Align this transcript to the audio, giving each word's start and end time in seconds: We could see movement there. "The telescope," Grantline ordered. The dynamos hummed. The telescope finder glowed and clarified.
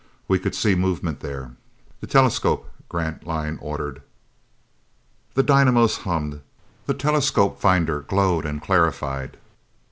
We 0.27 0.39
could 0.39 0.55
see 0.55 0.73
movement 0.73 1.19
there. 1.19 1.51
"The 1.99 2.07
telescope," 2.07 2.67
Grantline 2.89 3.59
ordered. 3.61 4.01
The 5.35 5.43
dynamos 5.43 5.97
hummed. 5.97 6.41
The 6.87 6.95
telescope 6.95 7.59
finder 7.59 8.01
glowed 8.01 8.43
and 8.47 8.59
clarified. 8.63 9.37